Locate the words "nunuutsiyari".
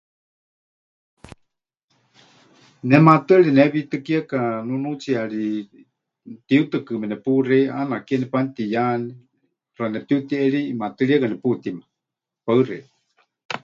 4.67-5.43